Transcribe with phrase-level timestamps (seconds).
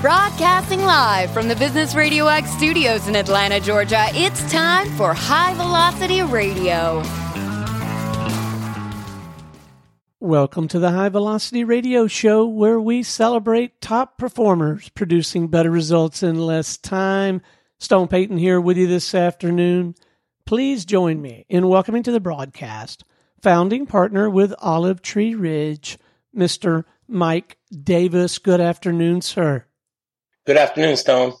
[0.00, 5.52] Broadcasting live from the Business Radio X studios in Atlanta, Georgia, it's time for High
[5.52, 7.02] Velocity Radio.
[10.18, 16.22] Welcome to the High Velocity Radio Show, where we celebrate top performers producing better results
[16.22, 17.42] in less time.
[17.78, 19.94] Stone Payton here with you this afternoon.
[20.46, 23.04] Please join me in welcoming to the broadcast
[23.42, 25.98] founding partner with Olive Tree Ridge,
[26.34, 26.84] Mr.
[27.06, 28.38] Mike Davis.
[28.38, 29.66] Good afternoon, sir.
[30.50, 31.34] Good afternoon, Stone.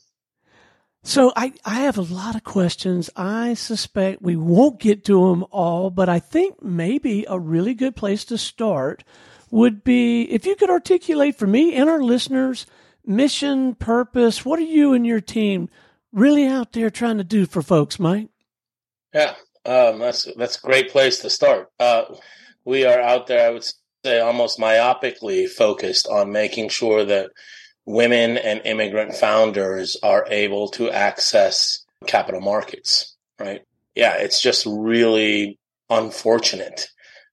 [1.02, 3.10] So I, I have a lot of questions.
[3.16, 7.96] I suspect we won't get to them all, but I think maybe a really good
[7.96, 9.02] place to start
[9.50, 12.66] would be if you could articulate for me and our listeners
[13.04, 14.44] mission, purpose.
[14.44, 15.70] What are you and your team
[16.12, 18.28] really out there trying to do for folks, Mike?
[19.12, 19.34] Yeah,
[19.64, 21.68] um, that's that's a great place to start.
[21.80, 22.04] Uh,
[22.64, 23.64] we are out there, I would
[24.04, 27.32] say, almost myopically focused on making sure that
[27.92, 33.16] women and immigrant founders are able to access capital markets.
[33.38, 33.62] Right?
[33.94, 36.88] Yeah, it's just really unfortunate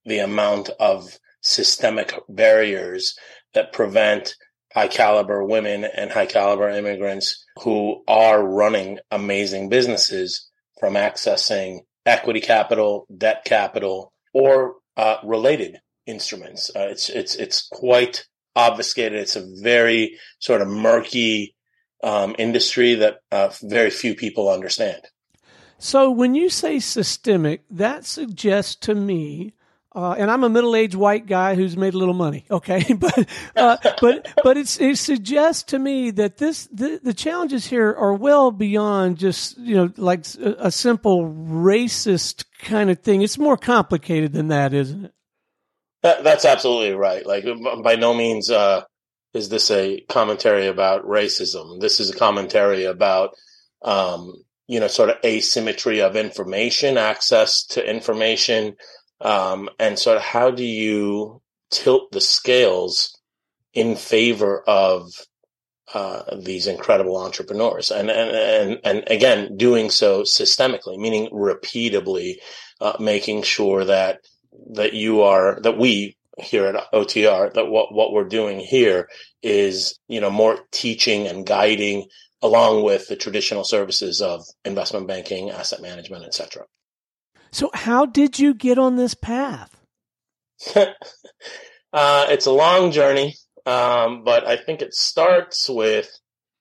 [0.05, 3.17] the amount of systemic barriers
[3.53, 4.35] that prevent
[4.73, 10.49] high caliber women and high caliber immigrants who are running amazing businesses
[10.79, 16.71] from accessing equity capital, debt capital, or uh, related instruments.
[16.75, 18.25] Uh, it's it's it's quite
[18.57, 19.19] obfuscated.
[19.19, 21.55] It's a very sort of murky
[22.03, 25.01] um, industry that uh, very few people understand.
[25.79, 29.53] So when you say systemic, that suggests to me
[29.97, 32.45] uh, and I'm a middle-aged white guy who's made a little money.
[32.51, 37.95] Okay, but uh, but but it suggests to me that this the, the challenges here
[37.95, 43.23] are well beyond just you know like a, a, simple racist kind of thing.
[43.23, 45.13] It's more complicated than that, isn't it?
[46.07, 47.25] That, that's absolutely right.
[47.25, 47.43] Like
[47.83, 48.83] by no means uh,
[49.33, 51.81] is this a commentary about racism.
[51.81, 53.31] This is a commentary about
[53.81, 54.33] um,
[54.67, 58.77] you know sort of asymmetry of information, access to information
[59.19, 63.19] um, and sort of how do you tilt the scales
[63.73, 65.11] in favor of
[65.93, 72.35] uh, these incredible entrepreneurs and, and and and again doing so systemically meaning repeatably
[72.79, 74.21] uh, making sure that
[74.73, 79.09] that you are that we here at OTR that what what we're doing here
[79.41, 82.07] is you know more teaching and guiding
[82.41, 86.63] along with the traditional services of investment banking asset management etc
[87.51, 89.75] so, how did you get on this path?
[90.75, 90.93] uh,
[91.93, 93.35] it's a long journey,
[93.65, 96.09] um, but I think it starts with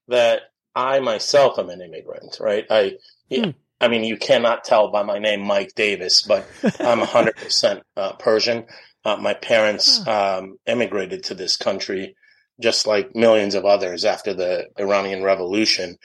[0.08, 0.42] that
[0.74, 2.66] I myself am an immigrant, right?
[2.70, 2.92] I,
[3.28, 3.50] yeah, hmm.
[3.80, 6.46] I mean, you cannot tell by my name, Mike Davis, but
[6.80, 8.64] I'm 100% uh, Persian.
[9.04, 12.16] Uh, my parents um, immigrated to this country
[12.60, 15.98] just like millions of others after the Iranian Revolution,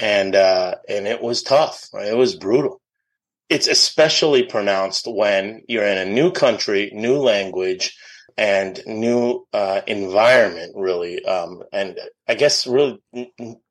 [0.00, 1.88] and uh, and it was tough.
[1.92, 2.08] Right?
[2.08, 2.80] It was brutal
[3.48, 7.96] it's especially pronounced when you're in a new country, new language,
[8.36, 11.24] and new uh, environment, really.
[11.24, 13.00] Um, and I guess, really,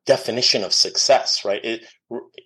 [0.06, 1.62] definition of success, right?
[1.62, 1.84] It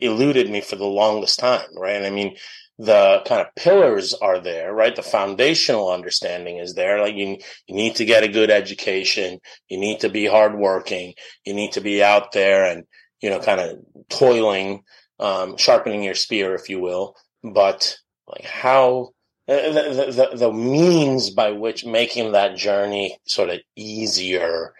[0.00, 2.04] eluded me for the longest time, right?
[2.04, 2.36] I mean,
[2.78, 4.94] the kind of pillars are there, right?
[4.94, 7.00] The foundational understanding is there.
[7.00, 9.40] Like you, you need to get a good education.
[9.68, 11.14] You need to be hardworking.
[11.44, 12.84] You need to be out there and,
[13.20, 14.84] you know, kind of toiling
[15.18, 17.16] um, sharpening your spear, if you will.
[17.42, 17.96] But
[18.28, 19.10] like how
[19.48, 24.74] the, the, the means by which making that journey sort of easier,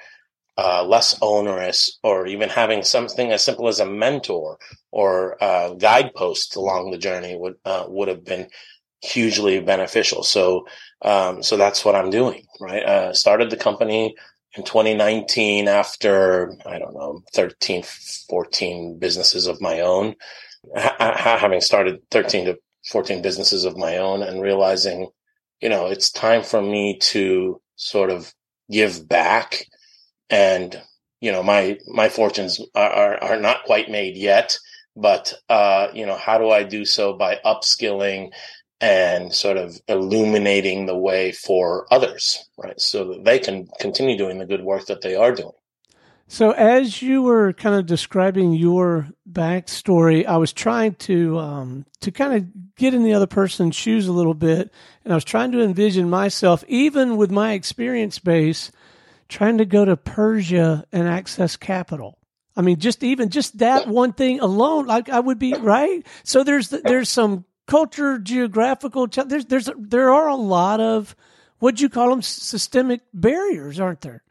[0.59, 4.59] uh, less onerous, or even having something as simple as a mentor
[4.91, 8.49] or a guidepost along the journey would uh, would have been
[9.01, 10.25] hugely beneficial.
[10.25, 10.67] So,
[11.03, 12.45] um, so that's what I'm doing.
[12.61, 14.17] Right, uh, started the company
[14.57, 17.83] in 2019 after i don't know 13
[18.31, 20.15] 14 businesses of my own
[20.75, 22.59] ha- having started 13 to
[22.91, 25.09] 14 businesses of my own and realizing
[25.61, 28.32] you know it's time for me to sort of
[28.71, 29.67] give back
[30.31, 30.81] and
[31.21, 34.59] you know my my fortunes are are, are not quite made yet
[34.97, 38.31] but uh you know how do i do so by upskilling
[38.81, 42.81] and sort of illuminating the way for others, right?
[42.81, 45.53] So that they can continue doing the good work that they are doing.
[46.31, 52.13] So, as you were kind of describing your backstory, I was trying to um, to
[52.13, 54.71] kind of get in the other person's shoes a little bit,
[55.05, 58.71] and I was trying to envision myself, even with my experience base,
[59.29, 62.19] trying to go to Persia and access capital.
[62.57, 66.05] I mean, just even just that one thing alone, like I would be right.
[66.25, 69.07] So there's there's some culture, geographical.
[69.07, 71.15] There's there's there are a lot of
[71.61, 74.25] what you call them systemic barriers, aren't there?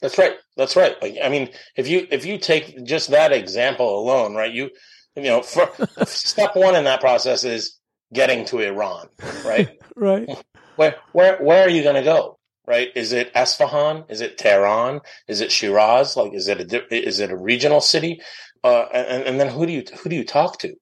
[0.00, 0.36] That's right.
[0.56, 1.00] That's right.
[1.00, 4.52] Like, I mean, if you if you take just that example alone, right?
[4.52, 4.70] You
[5.14, 5.70] you know, for,
[6.06, 7.78] step one in that process is
[8.12, 9.08] getting to Iran,
[9.44, 9.78] right?
[9.96, 10.28] right.
[10.74, 12.39] Where where where are you going to go?
[12.70, 12.90] Right?
[12.94, 14.08] Is it Esfahan?
[14.08, 15.00] Is it Tehran?
[15.26, 16.16] Is it Shiraz?
[16.16, 18.20] Like, is it a is it a regional city?
[18.62, 20.76] Uh, and, and then who do you who do you talk to?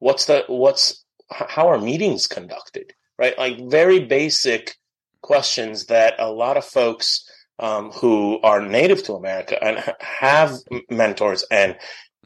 [0.00, 2.92] What's the what's how are meetings conducted?
[3.18, 3.38] Right?
[3.38, 4.76] Like very basic
[5.22, 7.26] questions that a lot of folks
[7.58, 10.58] um, who are native to America and have
[10.90, 11.74] mentors and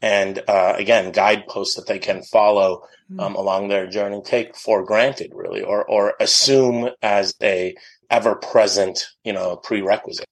[0.01, 3.19] and uh, again guideposts that they can follow hmm.
[3.21, 7.75] um, along their journey take for granted really or or assume as a
[8.09, 10.25] ever present you know prerequisite.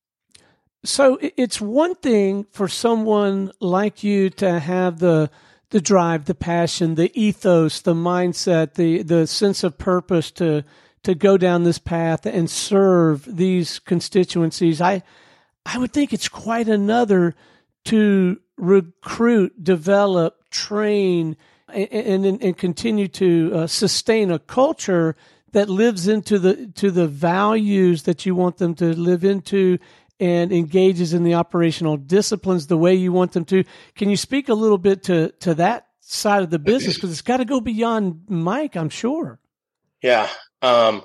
[0.85, 5.29] So it's one thing for someone like you to have the
[5.69, 10.63] the drive the passion the ethos the mindset the the sense of purpose to
[11.03, 14.81] to go down this path and serve these constituencies.
[14.81, 15.03] I
[15.65, 17.35] i would think it's quite another
[17.85, 21.35] to recruit, develop, train,
[21.67, 25.15] and, and, and continue to uh, sustain a culture
[25.53, 29.79] that lives into the to the values that you want them to live into
[30.19, 33.63] and engages in the operational disciplines the way you want them to.
[33.95, 37.21] Can you speak a little bit to to that side of the business because it's
[37.21, 39.39] got to go beyond Mike, I'm sure.
[40.01, 40.29] Yeah.
[40.61, 41.03] Um,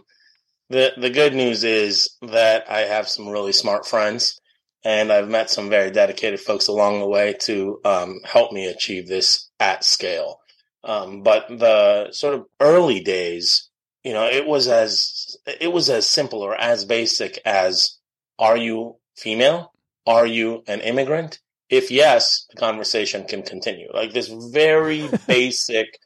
[0.70, 4.40] the the good news is that I have some really smart friends
[4.84, 9.08] and I've met some very dedicated folks along the way to um, help me achieve
[9.08, 10.40] this at scale.
[10.84, 13.67] Um, but the sort of early days,
[14.08, 17.98] you know, it was as it was as simple or as basic as:
[18.38, 19.74] Are you female?
[20.06, 21.40] Are you an immigrant?
[21.68, 23.88] If yes, the conversation can continue.
[23.92, 25.98] Like this very basic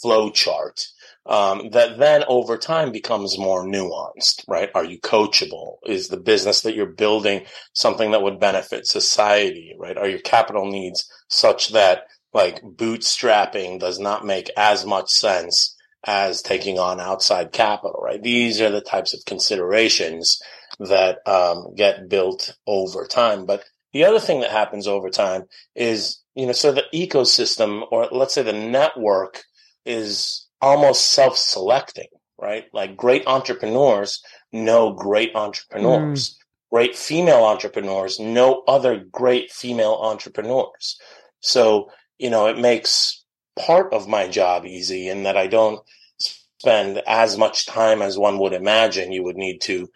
[0.00, 0.86] flow chart
[1.26, 4.70] um, that then over time becomes more nuanced, right?
[4.76, 5.78] Are you coachable?
[5.84, 9.98] Is the business that you're building something that would benefit society, right?
[9.98, 15.74] Are your capital needs such that like bootstrapping does not make as much sense
[16.04, 18.22] as taking on outside capital, right?
[18.22, 20.40] These are the types of considerations
[20.78, 23.46] that um, get built over time.
[23.46, 28.08] But the other thing that happens over time is, you know, so the ecosystem or
[28.12, 29.42] let's say the network
[29.84, 32.08] is almost self-selecting,
[32.38, 32.64] right?
[32.72, 34.22] Like great entrepreneurs
[34.52, 36.30] know great entrepreneurs.
[36.30, 36.34] Mm.
[36.70, 40.98] Great female entrepreneurs know other great female entrepreneurs.
[41.40, 43.17] So, you know, it makes
[43.58, 45.80] part of my job easy in that I don't
[46.18, 49.88] spend as much time as one would imagine you would need to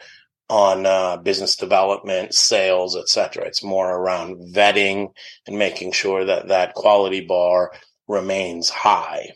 [0.49, 3.47] on uh, business development, sales, etc.
[3.47, 5.13] It's more around vetting
[5.47, 7.73] and making sure that that quality bar
[8.07, 9.31] remains high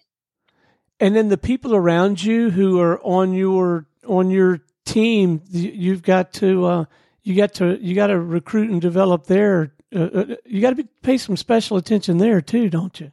[1.01, 6.33] and then the people around you who are on your on your team you've got
[6.33, 6.85] to uh,
[7.23, 10.85] you got to you got to recruit and develop there uh, uh you got to
[11.03, 13.11] pay some special attention there too don't you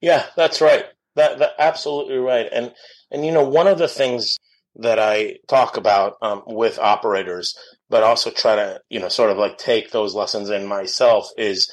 [0.00, 0.84] yeah that's right
[1.14, 2.72] that, that absolutely right and
[3.10, 4.36] and you know one of the things
[4.74, 7.56] that i talk about um, with operators
[7.88, 11.70] but also try to you know sort of like take those lessons in myself is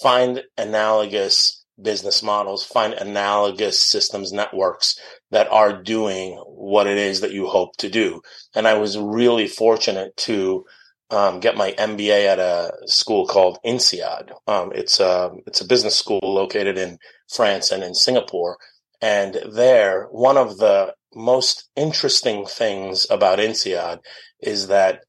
[0.00, 4.98] find analogous business models, find analogous systems networks
[5.30, 8.20] that are doing what it is that you hope to do.
[8.54, 10.64] And I was really fortunate to
[11.10, 14.30] um, get my MBA at a school called INSEAD.
[14.46, 16.98] Um, it's a it's a business school located in
[17.32, 18.58] France and in Singapore.
[19.00, 24.00] And there, one of the most interesting things about INSEAD
[24.40, 25.02] is that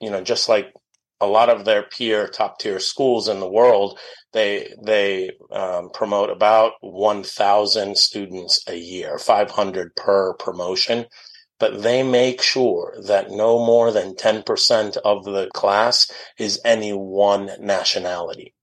[0.00, 0.72] you know just like
[1.20, 3.98] a lot of their peer top tier schools in the world
[4.32, 11.06] they they um, promote about 1000 students a year 500 per promotion
[11.60, 17.50] but they make sure that no more than 10% of the class is any one
[17.60, 18.54] nationality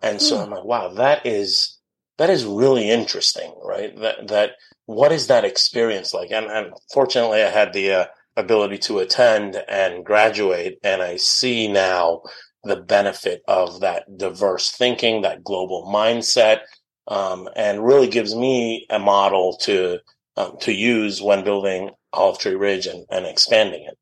[0.00, 0.42] and so mm.
[0.42, 1.78] i'm like wow that is
[2.18, 4.52] that is really interesting right that that
[4.86, 8.04] what is that experience like and, and fortunately i had the uh,
[8.36, 10.78] ability to attend and graduate.
[10.82, 12.22] And I see now
[12.64, 16.60] the benefit of that diverse thinking, that global mindset,
[17.08, 19.98] um, and really gives me a model to
[20.36, 23.98] um, to use when building Olive Tree Ridge and, and expanding it.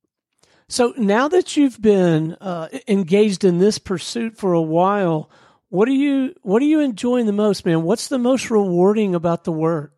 [0.68, 5.28] So now that you've been uh, engaged in this pursuit for a while,
[5.68, 7.82] what are you what are you enjoying the most, man?
[7.82, 9.92] What's the most rewarding about the work?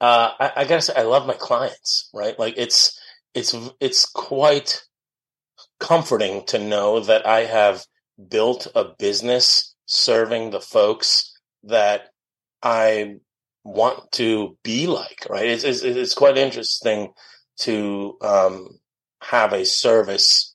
[0.00, 2.10] Uh, I, I gotta say, I love my clients.
[2.12, 2.98] Right, like it's
[3.32, 4.84] it's it's quite
[5.78, 7.84] comforting to know that I have
[8.28, 12.10] built a business serving the folks that
[12.62, 13.18] I
[13.64, 15.26] want to be like.
[15.28, 15.46] Right?
[15.46, 17.12] It's it's, it's quite interesting
[17.60, 18.68] to um,
[19.22, 20.54] have a service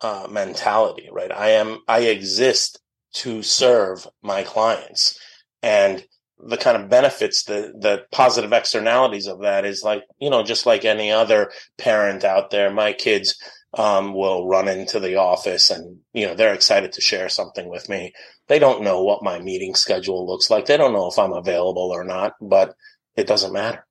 [0.00, 1.30] uh, mentality, right?
[1.32, 2.80] I am, I exist
[3.14, 5.18] to serve my clients.
[5.62, 6.04] And
[6.38, 10.64] the kind of benefits, the, the positive externalities of that is like, you know, just
[10.64, 13.36] like any other parent out there, my kids,
[13.74, 17.88] um, will run into the office and, you know, they're excited to share something with
[17.88, 18.12] me.
[18.48, 20.66] They don't know what my meeting schedule looks like.
[20.66, 22.74] They don't know if I'm available or not, but
[23.16, 23.86] it doesn't matter,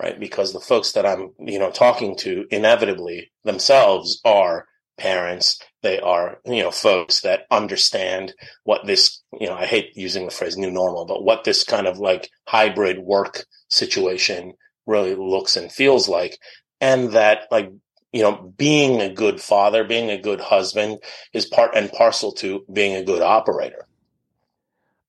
[0.00, 0.18] right?
[0.18, 4.66] Because the folks that I'm, you know, talking to inevitably themselves are
[4.98, 5.60] parents.
[5.82, 10.30] They are, you know, folks that understand what this, you know, I hate using the
[10.30, 14.54] phrase new normal, but what this kind of like hybrid work situation
[14.86, 16.38] really looks and feels like.
[16.80, 17.70] And that like,
[18.12, 20.98] you know, being a good father, being a good husband
[21.32, 23.86] is part and parcel to being a good operator.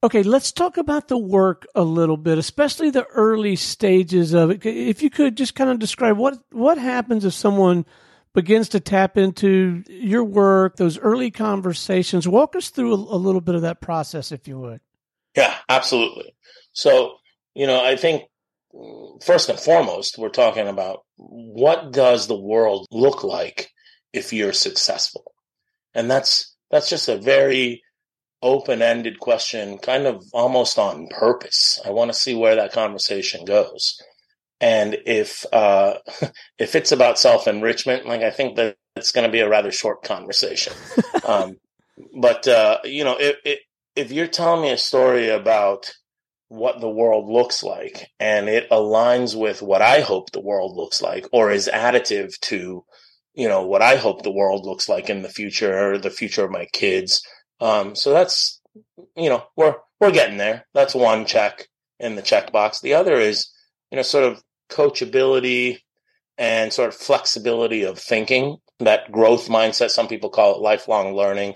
[0.03, 4.65] Okay, let's talk about the work a little bit, especially the early stages of it.
[4.65, 7.86] If you could just kind of describe what what happens if someone
[8.33, 12.27] begins to tap into your work, those early conversations.
[12.27, 14.81] Walk us through a, a little bit of that process, if you would.
[15.36, 16.36] Yeah, absolutely.
[16.74, 17.17] So,
[17.53, 18.24] you know, I think
[19.23, 23.69] first and foremost, we're talking about what does the world look like
[24.11, 25.33] if you're successful?
[25.93, 27.83] And that's that's just a very
[28.41, 31.79] open-ended question, kind of almost on purpose.
[31.85, 34.01] I want to see where that conversation goes.
[34.59, 35.95] And if uh,
[36.59, 39.71] if it's about self enrichment, like I think that it's going to be a rather
[39.71, 40.73] short conversation.
[41.27, 41.57] um,
[42.19, 43.59] but uh, you know, if, if
[43.95, 45.93] if you're telling me a story about
[46.53, 51.01] what the world looks like and it aligns with what I hope the world looks
[51.01, 52.86] like or is additive to,
[53.33, 56.45] you know, what I hope the world looks like in the future or the future
[56.45, 57.25] of my kids.
[57.60, 58.62] Um, so that's,
[59.17, 60.67] you know, we're, we're getting there.
[60.75, 61.67] That's one check
[62.00, 62.81] in the checkbox.
[62.81, 63.51] The other is,
[63.89, 65.79] you know, sort of coachability
[66.38, 69.89] and sort of flexibility of thinking, that growth mindset.
[69.89, 71.55] Some people call it lifelong learning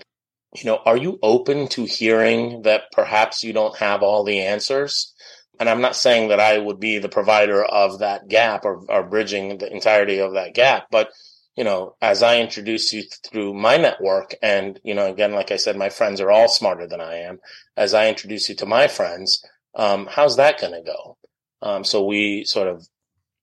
[0.54, 5.14] you know, are you open to hearing that perhaps you don't have all the answers?
[5.60, 9.02] And I'm not saying that I would be the provider of that gap or, or
[9.02, 11.10] bridging the entirety of that gap, but
[11.58, 15.56] you know, as I introduce you through my network, and you know, again, like I
[15.56, 17.40] said, my friends are all smarter than I am.
[17.76, 21.16] As I introduce you to my friends, um, how's that going to go?
[21.60, 22.86] Um, so we sort of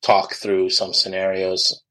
[0.02, 1.84] talk through some scenarios,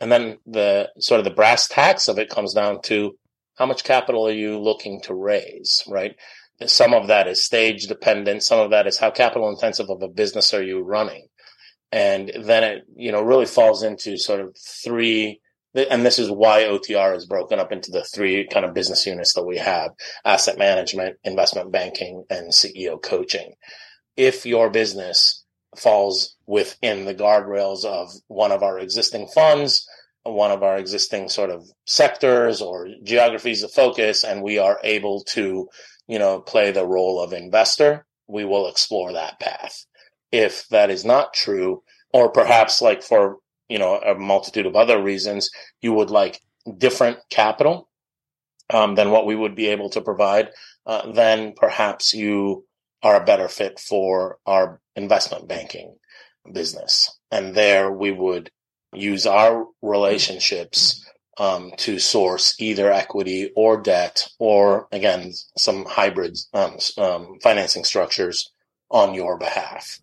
[0.00, 3.16] and then the sort of the brass tacks of it comes down to
[3.60, 6.16] how much capital are you looking to raise, right?
[6.64, 8.42] Some of that is stage dependent.
[8.42, 11.26] Some of that is how capital intensive of a business are you running?
[11.92, 15.42] And then it, you know, really falls into sort of three,
[15.74, 19.34] and this is why OTR is broken up into the three kind of business units
[19.34, 19.90] that we have
[20.24, 23.52] asset management, investment banking, and CEO coaching.
[24.16, 25.44] If your business
[25.76, 29.86] falls within the guardrails of one of our existing funds,
[30.24, 35.24] one of our existing sort of sectors or geographies of focus and we are able
[35.24, 35.68] to,
[36.06, 39.84] you know, play the role of investor, we will explore that path.
[40.30, 45.02] If that is not true, or perhaps like for, you know, a multitude of other
[45.02, 45.50] reasons,
[45.80, 46.40] you would like
[46.76, 47.88] different capital
[48.72, 50.50] um, than what we would be able to provide,
[50.86, 52.64] uh, then perhaps you
[53.02, 55.96] are a better fit for our investment banking
[56.52, 57.18] business.
[57.30, 58.50] And there we would
[58.92, 61.04] use our relationships
[61.38, 68.52] um, to source either equity or debt, or again, some hybrid um, um, financing structures
[68.90, 70.00] on your behalf.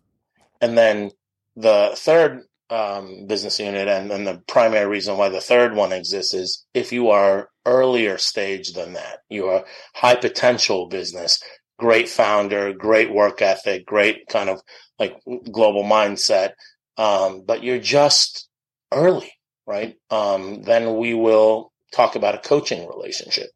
[0.60, 1.12] And then
[1.54, 6.34] the third um, business unit, and, and the primary reason why the third one exists
[6.34, 9.64] is if you are earlier stage than that, you are
[9.94, 11.42] high potential business,
[11.78, 14.60] great founder, great work ethic, great kind of
[14.98, 15.20] like
[15.52, 16.52] global mindset,
[16.96, 18.47] um, but you're just
[18.92, 19.32] early,
[19.66, 19.96] right?
[20.10, 23.50] Um, then we will talk about a coaching relationship.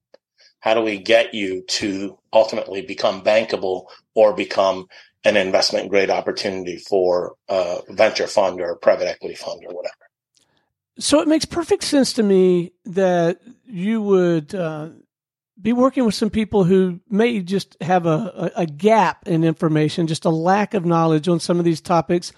[0.60, 4.86] How do we get you to ultimately become bankable or become
[5.24, 9.94] an investment grade opportunity for a venture fund or a private equity fund or whatever?
[10.98, 14.90] So it makes perfect sense to me that you would uh,
[15.60, 20.24] be working with some people who may just have a, a, gap in information, just
[20.24, 22.32] a lack of knowledge on some of these topics.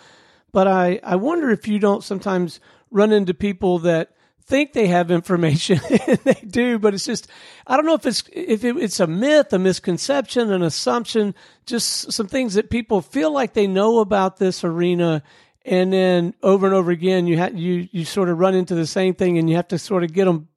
[0.53, 2.61] But I, I wonder if you don't sometimes
[2.95, 4.13] run into people that
[4.45, 7.29] think they have information and they do, but it's just,
[7.67, 11.35] I don't know if it's, if it, it's a myth, a misconception, an assumption,
[11.67, 15.23] just some things that people feel like they know about this arena.
[15.65, 18.87] And then over and over again, you have, you, you sort of run into the
[18.87, 20.49] same thing and you have to sort of get them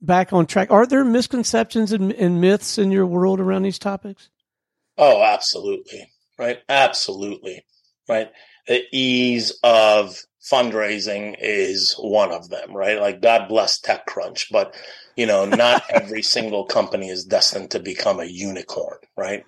[0.00, 0.70] back on track.
[0.70, 4.30] Are there misconceptions and, and myths in your world around these topics?
[4.98, 6.08] Oh, absolutely.
[6.38, 6.60] Right.
[6.68, 7.64] Absolutely.
[8.08, 8.30] Right.
[8.66, 10.16] The ease of
[10.50, 13.00] fundraising is one of them, right?
[13.00, 14.74] Like God bless TechCrunch, but
[15.16, 19.44] you know, not every single company is destined to become a unicorn, right?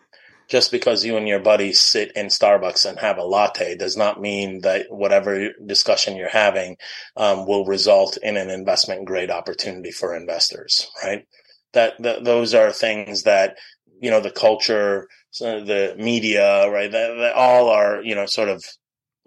[0.48, 4.20] Just because you and your buddies sit in Starbucks and have a latte does not
[4.20, 6.76] mean that whatever discussion you're having
[7.16, 11.26] um, will result in an investment grade opportunity for investors, right?
[11.72, 13.56] That, that those are things that
[14.00, 15.08] you know the culture,
[15.40, 16.92] the media, right?
[16.92, 18.64] That, that all are you know sort of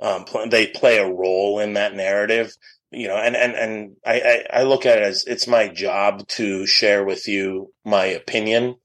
[0.02, 2.56] um, they play a role in that narrative
[2.92, 6.28] you know and and and I, I, I look at it as it's my job
[6.30, 8.76] to share with you my opinion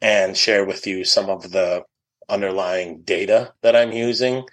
[0.00, 1.82] and share with you some of the
[2.28, 4.44] underlying data that i'm using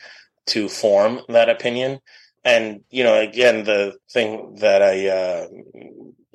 [0.48, 2.00] to form that opinion.
[2.44, 5.48] And you know again the thing that i uh,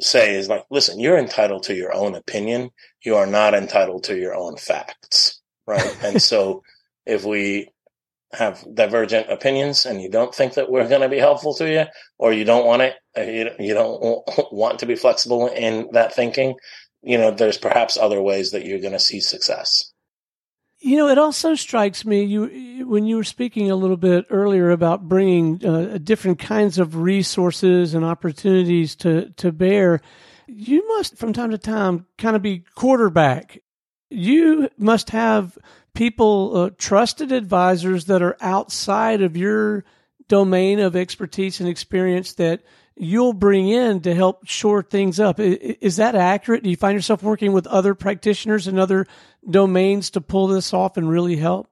[0.00, 2.70] say is like listen you're entitled to your own opinion.
[3.04, 5.96] You are not entitled to your own facts right?
[6.04, 6.62] And so
[7.06, 7.68] if we
[8.32, 11.84] have divergent opinions and you don't think that we're going to be helpful to you
[12.18, 14.00] or you don't want it uh, you, don't
[14.52, 16.54] want to be flexible in that thinking
[17.02, 19.92] you know there's perhaps other ways that you're going to see success.
[20.78, 24.70] You know it also strikes me you when you were speaking a little bit earlier
[24.70, 30.00] about bringing uh, different kinds of resources and opportunities to to bear
[30.48, 33.58] you must from time to time kind of be quarterback
[34.12, 35.56] you must have
[35.94, 39.84] people, uh, trusted advisors that are outside of your
[40.28, 42.62] domain of expertise and experience that
[42.96, 45.38] you'll bring in to help shore things up.
[45.38, 46.62] Is that accurate?
[46.62, 49.06] Do you find yourself working with other practitioners and other
[49.48, 51.68] domains to pull this off and really help?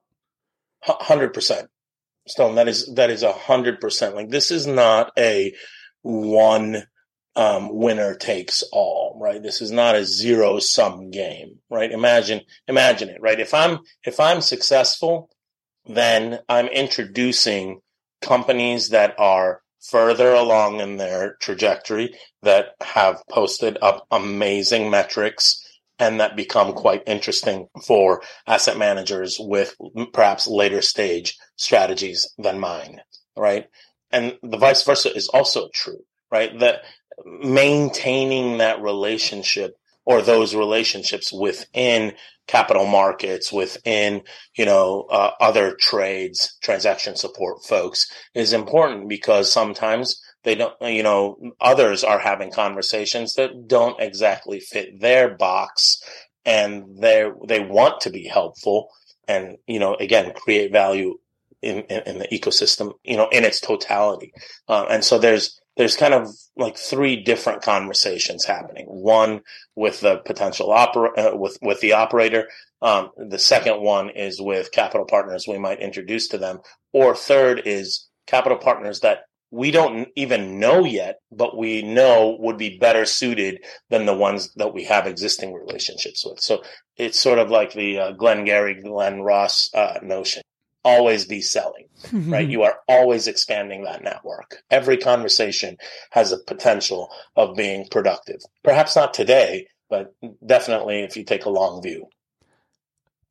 [0.83, 1.69] Hundred percent,
[2.27, 2.55] Stone.
[2.55, 4.15] That is that is a hundred percent.
[4.15, 5.55] Like this is not a
[6.03, 6.85] one
[7.37, 9.43] um, winner takes all, right?
[9.43, 11.91] This is not a zero sum game, right?
[11.91, 13.39] Imagine, imagine it, right?
[13.39, 15.31] If I'm, if I'm successful,
[15.87, 17.81] then I'm introducing
[18.21, 25.65] companies that are further along in their trajectory that have posted up amazing metrics
[25.99, 29.75] and that become quite interesting for asset managers with
[30.13, 33.01] perhaps later stage strategies than mine,
[33.37, 33.67] right?
[34.11, 36.01] And the vice versa is also true,
[36.31, 36.59] right?
[36.59, 36.83] That
[37.25, 42.13] maintaining that relationship or those relationships within
[42.47, 44.23] capital markets, within,
[44.57, 51.03] you know, uh, other trades, transaction support folks is important because sometimes they don't, you
[51.03, 56.03] know, others are having conversations that don't exactly fit their box
[56.45, 58.89] and they they want to be helpful
[59.29, 61.19] and, you know, again, create value
[61.63, 64.33] in, in, in the ecosystem, you know, in its totality.
[64.67, 68.85] Uh, and so there's, there's kind of like three different conversations happening.
[68.85, 69.41] One
[69.75, 72.49] with the potential opera, uh, with with the operator.
[72.83, 76.59] Um, the second one is with capital partners we might introduce to them,
[76.93, 82.59] or third is capital partners that we don't even know yet, but we know would
[82.59, 86.41] be better suited than the ones that we have existing relationships with.
[86.41, 86.63] So
[86.99, 90.43] it's sort of like the uh, Glengarry, Glen Ross uh, notion
[90.85, 92.49] always be selling, right?
[92.49, 94.63] You are always expanding that network.
[94.71, 95.77] Every conversation
[96.11, 98.41] has a potential of being productive.
[98.63, 100.15] Perhaps not today, but
[100.45, 102.09] definitely if you take a long view.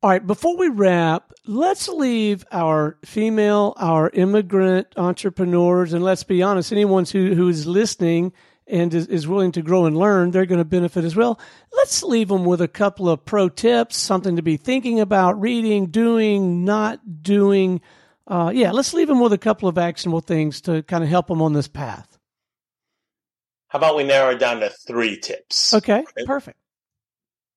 [0.02, 6.42] All right, before we wrap, let's leave our female, our immigrant entrepreneurs, and let's be
[6.42, 8.32] honest, anyone who, who is listening
[8.70, 11.38] and is, is willing to grow and learn, they're going to benefit as well.
[11.72, 15.86] Let's leave them with a couple of pro tips, something to be thinking about, reading,
[15.86, 17.80] doing, not doing.
[18.26, 21.26] Uh, yeah, let's leave them with a couple of actionable things to kind of help
[21.26, 22.18] them on this path.
[23.68, 25.74] How about we narrow it down to three tips?
[25.74, 26.26] Okay, right?
[26.26, 26.58] perfect.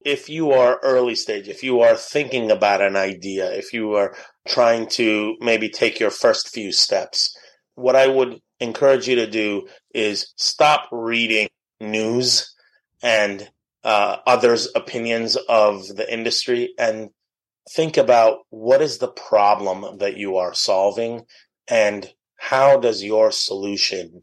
[0.05, 4.15] If you are early stage, if you are thinking about an idea, if you are
[4.47, 7.35] trying to maybe take your first few steps,
[7.75, 12.53] what I would encourage you to do is stop reading news
[13.01, 13.49] and
[13.83, 17.09] uh, others' opinions of the industry and
[17.69, 21.25] think about what is the problem that you are solving
[21.67, 24.19] and how does your solution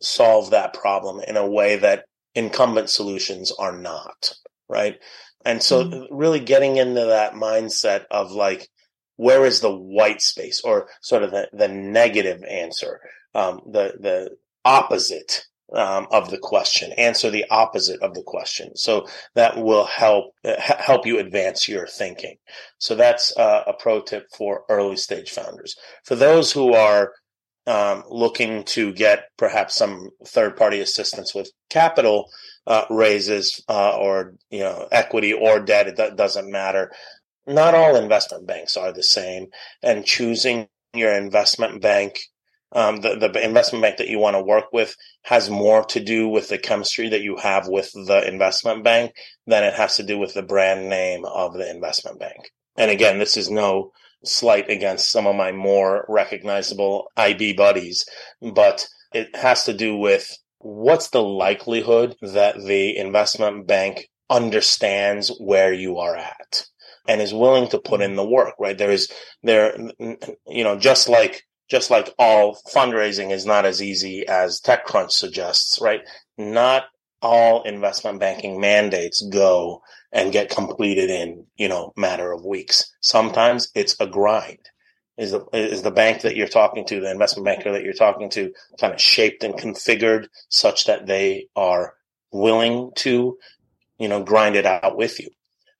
[0.00, 4.34] solve that problem in a way that incumbent solutions are not
[4.68, 4.98] right
[5.44, 6.14] and so mm-hmm.
[6.14, 8.68] really getting into that mindset of like
[9.16, 13.00] where is the white space or sort of the, the negative answer
[13.34, 14.30] um, the the
[14.68, 16.92] opposite um, of the question.
[16.92, 18.76] Answer the opposite of the question.
[18.76, 22.36] So that will help uh, help you advance your thinking.
[22.78, 25.74] So that's uh, a pro tip for early stage founders.
[26.04, 27.12] For those who are
[27.66, 32.30] um, looking to get perhaps some third party assistance with capital
[32.66, 36.92] uh, raises uh, or you know equity or debt, it doesn't matter.
[37.46, 39.46] Not all investment banks are the same,
[39.82, 42.18] and choosing your investment bank
[42.72, 46.28] um, the, the investment bank that you want to work with has more to do
[46.28, 49.12] with the chemistry that you have with the investment bank
[49.46, 52.50] than it has to do with the brand name of the investment bank.
[52.76, 53.92] And again, this is no
[54.24, 58.04] slight against some of my more recognizable IB buddies,
[58.42, 65.72] but it has to do with what's the likelihood that the investment bank understands where
[65.72, 66.66] you are at
[67.06, 68.76] and is willing to put in the work, right?
[68.76, 69.10] There is
[69.42, 75.12] there, you know, just like just like all fundraising is not as easy as TechCrunch
[75.12, 76.00] suggests, right?
[76.36, 76.84] Not
[77.20, 82.92] all investment banking mandates go and get completed in, you know, matter of weeks.
[83.00, 84.58] Sometimes it's a grind.
[85.18, 88.30] Is the, is the bank that you're talking to, the investment banker that you're talking
[88.30, 91.94] to, kind of shaped and configured such that they are
[92.30, 93.36] willing to,
[93.98, 95.28] you know, grind it out with you.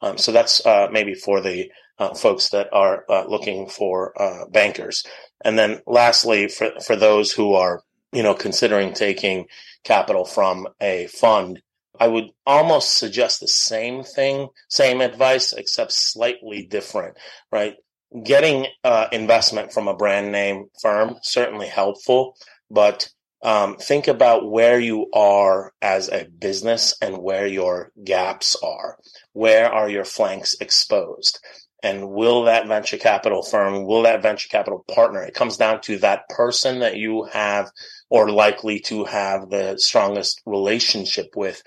[0.02, 4.46] Um, so that's uh, maybe for the uh, folks that are uh, looking for uh,
[4.46, 5.04] bankers.
[5.44, 7.82] And then lastly, for, for those who are,
[8.12, 9.46] you know, considering taking
[9.84, 11.60] capital from a fund,
[12.00, 17.16] I would almost suggest the same thing, same advice, except slightly different,
[17.50, 17.74] right?
[18.22, 22.36] Getting uh, investment from a brand name firm, certainly helpful,
[22.70, 23.08] but
[23.42, 28.98] um, think about where you are as a business and where your gaps are.
[29.32, 31.38] Where are your flanks exposed?
[31.82, 35.98] And will that venture capital firm, will that venture capital partner, it comes down to
[35.98, 37.70] that person that you have
[38.10, 41.62] or likely to have the strongest relationship with.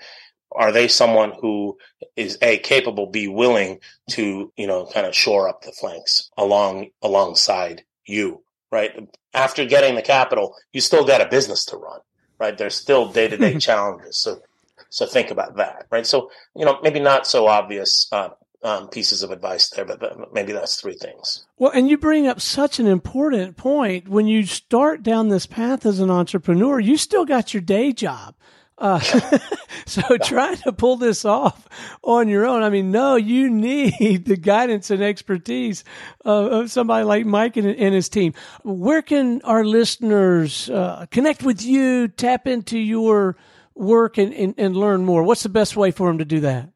[0.54, 1.78] Are they someone who
[2.14, 3.78] is a capable, be willing
[4.10, 9.08] to, you know, kind of shore up the flanks along, alongside you, right?
[9.32, 12.00] After getting the capital, you still got a business to run,
[12.38, 12.58] right?
[12.58, 14.18] There's still day to day challenges.
[14.18, 14.42] So,
[14.90, 16.06] so think about that, right?
[16.06, 18.28] So, you know, maybe not so obvious, uh,
[18.62, 21.46] um, pieces of advice there, but maybe that's three things.
[21.58, 24.08] Well, and you bring up such an important point.
[24.08, 28.34] When you start down this path as an entrepreneur, you still got your day job.
[28.78, 28.98] Uh,
[29.86, 31.68] so trying to pull this off
[32.02, 35.84] on your own, I mean, no, you need the guidance and expertise
[36.24, 38.32] of, of somebody like Mike and, and, his team.
[38.64, 43.36] Where can our listeners uh, connect with you, tap into your
[43.74, 45.22] work, and, and, and learn more?
[45.22, 46.70] What's the best way for them to do that?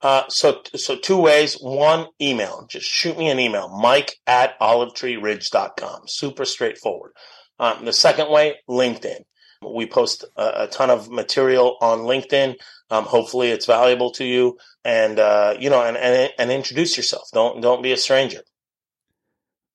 [0.00, 1.54] Uh, so, so two ways.
[1.54, 2.66] One, email.
[2.68, 6.02] Just shoot me an email, mike at olivetreeridge.com.
[6.06, 7.12] Super straightforward.
[7.58, 9.22] Um, the second way, LinkedIn.
[9.68, 12.54] We post a, a ton of material on LinkedIn.
[12.90, 17.24] Um, hopefully it's valuable to you and, uh, you know, and, and, and introduce yourself.
[17.32, 18.42] Don't, don't be a stranger.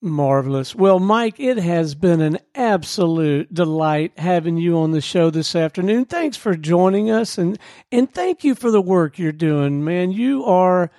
[0.03, 0.75] Marvelous.
[0.75, 6.05] Well, Mike, it has been an absolute delight having you on the show this afternoon.
[6.05, 7.57] Thanks for joining us and
[7.89, 10.11] and thank you for the work you're doing, man.
[10.11, 10.91] You are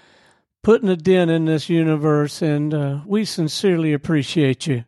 [0.62, 4.84] putting a dent in this universe and uh, we sincerely appreciate you.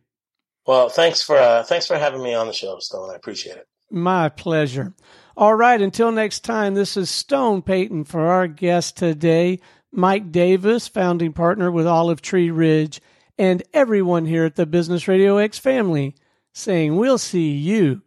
[0.65, 3.11] Well, thanks for uh, thanks for having me on the show, Stone.
[3.11, 3.67] I appreciate it.
[3.91, 4.93] My pleasure.
[5.37, 9.59] All right, until next time, this is Stone Payton for our guest today,
[9.91, 12.99] Mike Davis, founding partner with Olive Tree Ridge
[13.37, 16.15] and everyone here at the Business Radio X family
[16.53, 18.01] saying we'll see you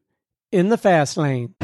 [0.50, 1.54] in the fast lane.